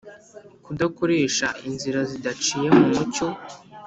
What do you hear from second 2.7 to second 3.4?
mu mucyo